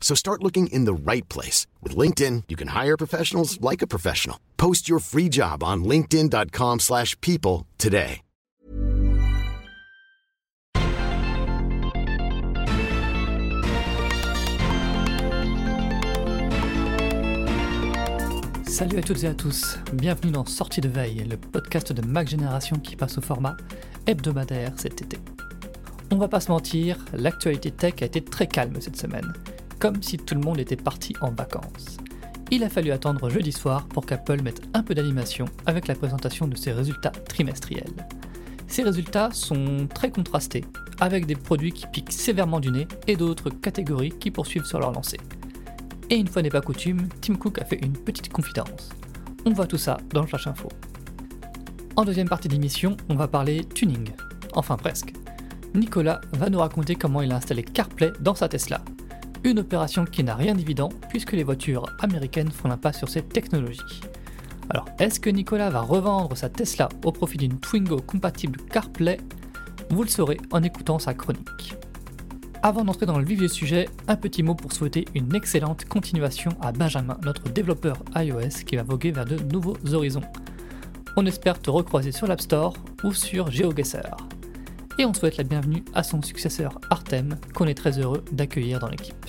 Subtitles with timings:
[0.00, 1.66] So start looking in the right place.
[1.82, 4.38] With LinkedIn, you can hire professionals like a professional.
[4.56, 8.22] Post your free job on linkedin.com slash people today.
[18.78, 22.28] Salut à toutes et à tous, bienvenue dans Sortie de Veille, le podcast de Mac
[22.28, 23.56] Génération qui passe au format
[24.06, 25.18] hebdomadaire cet été.
[26.12, 29.32] On va pas se mentir, l'actualité tech a été très calme cette semaine,
[29.78, 31.98] comme si tout le monde était parti en vacances.
[32.50, 36.46] Il a fallu attendre jeudi soir pour qu'Apple mette un peu d'animation avec la présentation
[36.46, 38.06] de ses résultats trimestriels.
[38.66, 40.64] Ces résultats sont très contrastés,
[41.00, 44.92] avec des produits qui piquent sévèrement du nez et d'autres catégories qui poursuivent sur leur
[44.92, 45.20] lancée.
[46.10, 48.90] Et une fois n'est pas coutume, Tim Cook a fait une petite confidence.
[49.44, 50.68] On voit tout ça dans le Flash Info.
[51.96, 54.10] En deuxième partie d'émission, on va parler tuning.
[54.54, 55.12] Enfin presque.
[55.74, 58.82] Nicolas va nous raconter comment il a installé CarPlay dans sa Tesla.
[59.44, 64.00] Une opération qui n'a rien d'évident puisque les voitures américaines font l'impasse sur cette technologie.
[64.70, 69.18] Alors, est-ce que Nicolas va revendre sa Tesla au profit d'une Twingo compatible CarPlay?
[69.90, 71.74] Vous le saurez en écoutant sa chronique.
[72.62, 76.50] Avant d'entrer dans le vif du sujet, un petit mot pour souhaiter une excellente continuation
[76.60, 80.24] à Benjamin, notre développeur iOS qui va voguer vers de nouveaux horizons.
[81.16, 82.74] On espère te recroiser sur l'App Store
[83.04, 84.16] ou sur GeoGuessr.
[84.98, 88.88] Et on souhaite la bienvenue à son successeur Artem, qu'on est très heureux d'accueillir dans
[88.88, 89.27] l'équipe.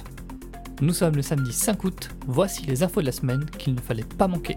[0.81, 4.06] Nous sommes le samedi 5 août, voici les infos de la semaine qu'il ne fallait
[4.17, 4.56] pas manquer.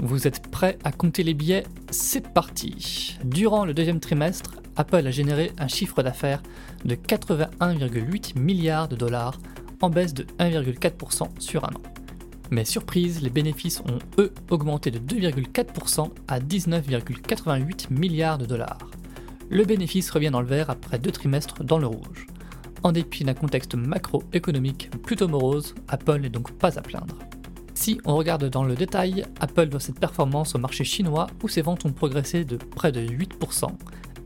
[0.00, 1.64] Vous êtes prêts à compter les billets?
[1.90, 6.42] C'est parti Durant le deuxième trimestre, Apple a généré un chiffre d'affaires
[6.86, 9.38] de 81,8 milliards de dollars,
[9.82, 11.82] en baisse de 1,4% sur un an.
[12.50, 18.78] Mais surprise, les bénéfices ont eux augmenté de 2,4% à 19,88 milliards de dollars.
[19.50, 22.26] Le bénéfice revient dans le vert après deux trimestres dans le rouge.
[22.82, 27.18] En dépit d'un contexte macroéconomique plutôt morose, Apple n'est donc pas à plaindre.
[27.74, 31.62] Si on regarde dans le détail, Apple doit cette performance au marché chinois où ses
[31.62, 33.68] ventes ont progressé de près de 8%,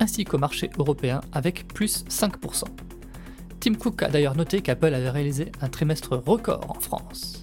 [0.00, 2.64] ainsi qu'au marché européen avec plus 5%.
[3.60, 7.42] Tim Cook a d'ailleurs noté qu'Apple avait réalisé un trimestre record en France.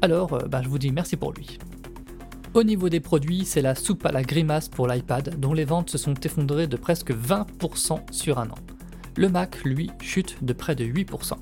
[0.00, 1.58] Alors, euh, bah, je vous dis merci pour lui.
[2.54, 5.88] Au niveau des produits, c'est la soupe à la grimace pour l'iPad, dont les ventes
[5.90, 8.58] se sont effondrées de presque 20% sur un an.
[9.16, 11.34] Le Mac, lui, chute de près de 8%.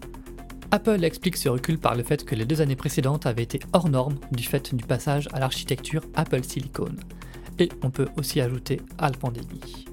[0.73, 3.89] Apple explique ce recul par le fait que les deux années précédentes avaient été hors
[3.89, 6.95] normes du fait du passage à l'architecture Apple Silicon.
[7.59, 9.87] Et on peut aussi ajouter à la pandémie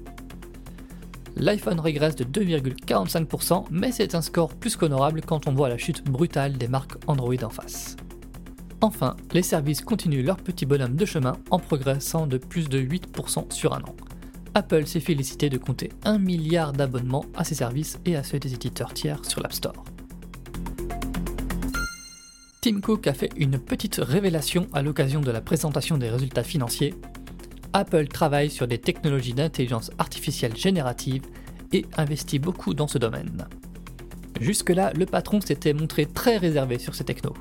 [1.38, 6.04] l'iPhone régresse de 2,45%, mais c'est un score plus qu'honorable quand on voit la chute
[6.04, 7.96] brutale des marques Android en face.
[8.80, 13.52] Enfin, les services continuent leur petit bonhomme de chemin en progressant de plus de 8%
[13.52, 13.96] sur un an.
[14.58, 18.54] Apple s'est félicité de compter 1 milliard d'abonnements à ses services et à ceux des
[18.54, 19.84] éditeurs tiers sur l'App Store.
[22.60, 26.96] Tim Cook a fait une petite révélation à l'occasion de la présentation des résultats financiers
[27.72, 31.22] Apple travaille sur des technologies d'intelligence artificielle générative
[31.72, 33.46] et investit beaucoup dans ce domaine.
[34.40, 37.34] Jusque-là, le patron s'était montré très réservé sur ces technos.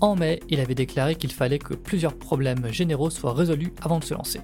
[0.00, 4.04] En mai, il avait déclaré qu'il fallait que plusieurs problèmes généraux soient résolus avant de
[4.04, 4.40] se lancer.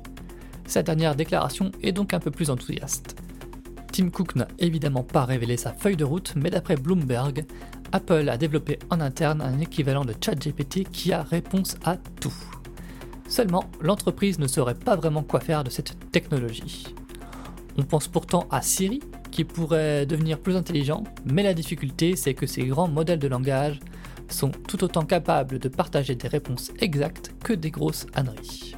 [0.72, 3.14] Sa dernière déclaration est donc un peu plus enthousiaste.
[3.92, 7.44] Tim Cook n'a évidemment pas révélé sa feuille de route, mais d'après Bloomberg,
[7.92, 12.32] Apple a développé en interne un équivalent de ChatGPT qui a réponse à tout.
[13.28, 16.94] Seulement, l'entreprise ne saurait pas vraiment quoi faire de cette technologie.
[17.76, 22.46] On pense pourtant à Siri, qui pourrait devenir plus intelligent, mais la difficulté c'est que
[22.46, 23.78] ces grands modèles de langage
[24.30, 28.74] sont tout autant capables de partager des réponses exactes que des grosses âneries.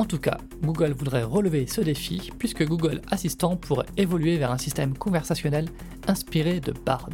[0.00, 4.56] En tout cas, Google voudrait relever ce défi puisque Google Assistant pourrait évoluer vers un
[4.56, 5.68] système conversationnel
[6.08, 7.10] inspiré de Bard.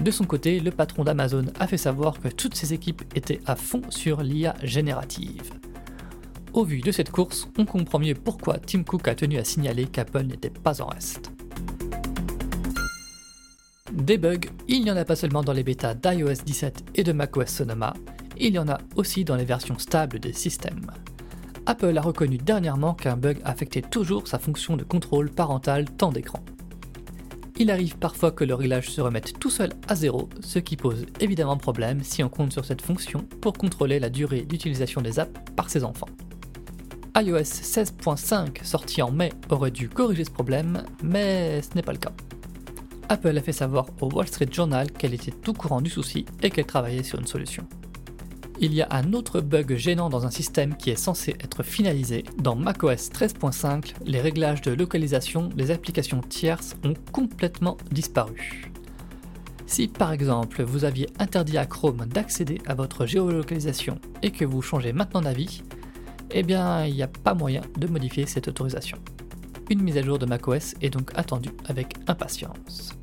[0.00, 3.54] De son côté, le patron d'Amazon a fait savoir que toutes ses équipes étaient à
[3.54, 5.52] fond sur l'IA générative.
[6.54, 9.84] Au vu de cette course, on comprend mieux pourquoi Tim Cook a tenu à signaler
[9.84, 11.32] qu'Apple n'était pas en reste.
[13.92, 17.12] Des bugs, il n'y en a pas seulement dans les bêtas d'iOS 17 et de
[17.12, 17.92] macOS Sonoma,
[18.38, 20.90] il y en a aussi dans les versions stables des systèmes.
[21.68, 26.42] Apple a reconnu dernièrement qu'un bug affectait toujours sa fonction de contrôle parental temps d'écran
[27.60, 31.06] il arrive parfois que le réglage se remette tout seul à zéro, ce qui pose
[31.18, 35.36] évidemment problème si on compte sur cette fonction pour contrôler la durée d'utilisation des apps
[35.56, 36.08] par ses enfants.
[37.16, 41.98] iOS 16.5 sorti en mai aurait dû corriger ce problème, mais ce n'est pas le
[41.98, 42.12] cas.
[43.08, 46.50] Apple a fait savoir au Wall Street Journal qu'elle était tout courant du souci et
[46.50, 47.66] qu'elle travaillait sur une solution
[48.60, 52.24] il y a un autre bug gênant dans un système qui est censé être finalisé.
[52.38, 58.72] Dans macOS 13.5, les réglages de localisation des applications tierces ont complètement disparu.
[59.66, 64.62] Si par exemple vous aviez interdit à Chrome d'accéder à votre géolocalisation et que vous
[64.62, 65.62] changez maintenant d'avis,
[66.30, 68.98] eh bien il n'y a pas moyen de modifier cette autorisation.
[69.70, 72.97] Une mise à jour de macOS est donc attendue avec impatience.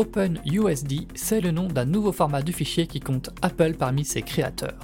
[0.00, 4.78] OpenUSD, c'est le nom d'un nouveau format de fichier qui compte Apple parmi ses créateurs.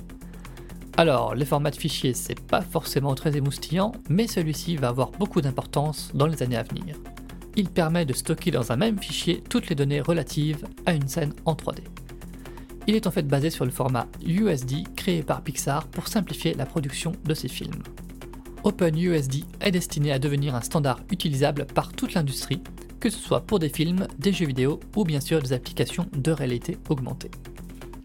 [0.99, 5.41] Alors, les formats de fichiers, c'est pas forcément très émoustillant, mais celui-ci va avoir beaucoup
[5.41, 6.97] d'importance dans les années à venir.
[7.57, 11.33] Il permet de stocker dans un même fichier toutes les données relatives à une scène
[11.47, 11.79] en 3D.
[12.87, 16.67] Il est en fait basé sur le format USD créé par Pixar pour simplifier la
[16.67, 17.83] production de ses films.
[18.65, 22.61] OpenUSD est destiné à devenir un standard utilisable par toute l'industrie
[23.01, 26.31] que ce soit pour des films, des jeux vidéo ou bien sûr des applications de
[26.31, 27.31] réalité augmentée.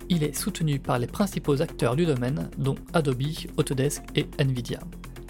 [0.10, 3.24] Il est soutenu par les principaux acteurs du domaine, dont Adobe,
[3.58, 4.80] Autodesk et Nvidia.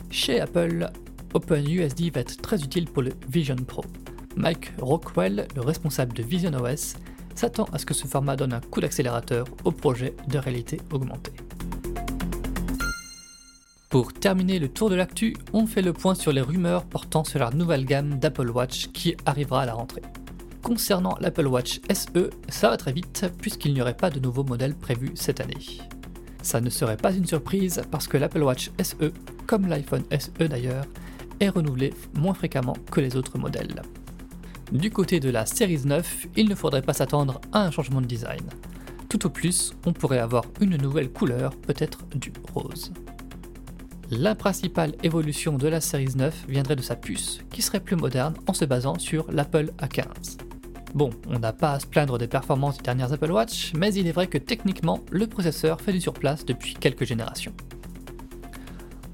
[0.10, 0.90] Chez Apple,
[1.34, 3.84] OpenUSD va être très utile pour le Vision Pro.
[4.36, 6.96] Mike Rockwell, le responsable de Vision OS,
[7.36, 11.34] s'attend à ce que ce format donne un coup d'accélérateur au projet de réalité augmentée.
[13.92, 17.40] Pour terminer le tour de l'actu, on fait le point sur les rumeurs portant sur
[17.40, 20.02] la nouvelle gamme d'Apple Watch qui arrivera à la rentrée.
[20.64, 24.76] Concernant l'Apple Watch SE, ça va très vite puisqu'il n'y aurait pas de nouveau modèle
[24.76, 25.82] prévu cette année.
[26.42, 29.12] Ça ne serait pas une surprise parce que l'Apple Watch SE,
[29.46, 30.86] comme l'iPhone SE d'ailleurs,
[31.42, 33.82] est renouvelé moins fréquemment que les autres modèles.
[34.72, 38.08] Du côté de la Series 9, il ne faudrait pas s'attendre à un changement de
[38.08, 38.44] design.
[39.10, 42.94] Tout au plus, on pourrait avoir une nouvelle couleur, peut-être du rose.
[44.14, 48.34] La principale évolution de la Series 9 viendrait de sa puce, qui serait plus moderne
[48.46, 50.38] en se basant sur l'Apple A15.
[50.94, 54.08] Bon, on n'a pas à se plaindre des performances des dernières Apple Watch, mais il
[54.08, 57.54] est vrai que techniquement, le processeur fait du surplace depuis quelques générations.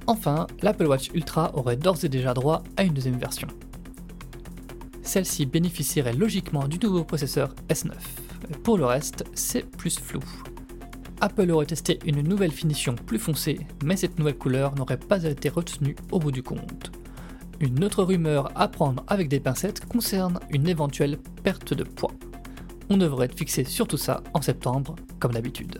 [0.07, 3.49] Enfin, l'Apple Watch Ultra aurait d'ores et déjà droit à une deuxième version.
[5.03, 7.91] Celle-ci bénéficierait logiquement du nouveau processeur S9.
[8.63, 10.23] Pour le reste, c'est plus flou.
[11.19, 15.49] Apple aurait testé une nouvelle finition plus foncée, mais cette nouvelle couleur n'aurait pas été
[15.49, 16.91] retenue au bout du compte.
[17.59, 22.11] Une autre rumeur à prendre avec des pincettes concerne une éventuelle perte de poids.
[22.89, 25.79] On devrait être fixé sur tout ça en septembre, comme d'habitude.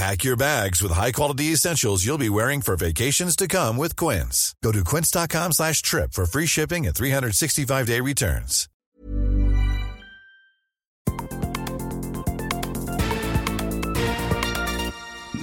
[0.00, 4.54] Pack your bags with high-quality essentials you'll be wearing for vacations to come with Quince.
[4.64, 8.66] Go to quince.com slash trip for free shipping and 365-day returns.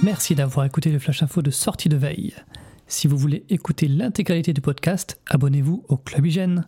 [0.02, 2.34] Merci d'avoir écouté le Flash Info de sortie de veille.
[2.88, 6.66] Si vous voulez écouter l'intégralité du podcast, abonnez-vous au Club Hygiène.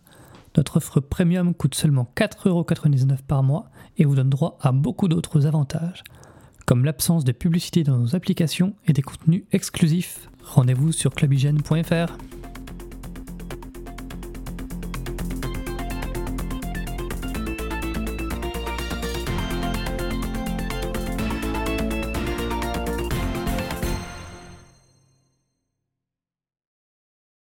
[0.55, 5.45] Notre offre premium coûte seulement 4,99€ par mois et vous donne droit à beaucoup d'autres
[5.45, 6.05] avantages,
[6.71, 10.29] comme l'absence de publicité dans nos applications et des contenus exclusifs.
[10.41, 12.13] Rendez-vous sur clubhygiène.fr.